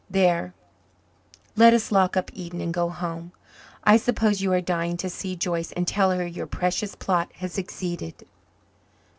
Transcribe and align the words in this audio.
There 0.09 0.55
let 1.55 1.75
us 1.75 1.91
lock 1.91 2.17
up 2.17 2.31
Eden 2.33 2.59
and 2.59 2.73
go 2.73 2.89
home. 2.89 3.33
I 3.83 3.97
suppose 3.97 4.41
you 4.41 4.51
are 4.51 4.59
dying 4.59 4.97
to 4.97 5.11
see 5.11 5.35
Joyce 5.35 5.71
and 5.73 5.87
tell 5.87 6.09
her 6.09 6.25
your 6.25 6.47
precious 6.47 6.95
plot 6.95 7.31
has 7.33 7.53
succeeded." 7.53 8.25